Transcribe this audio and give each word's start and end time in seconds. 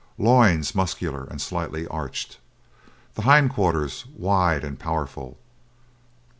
Loins 0.17 0.73
muscular 0.73 1.25
and 1.25 1.39
slightly 1.39 1.87
arched. 1.87 2.39
The 3.13 3.21
hind 3.21 3.51
quarters 3.53 4.03
wide 4.17 4.63
and 4.63 4.79
powerful. 4.79 5.37